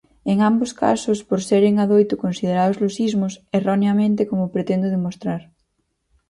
En 0.31 0.37
ambos 0.49 0.69
os 0.73 0.77
casos 0.83 1.19
por 1.29 1.39
seren 1.49 1.75
adoito 1.83 2.15
considerados 2.23 2.79
lusismos, 2.83 3.33
erroneamente 3.59 4.21
como 4.29 4.51
pretendo 4.55 4.87
demostrar. 4.95 5.41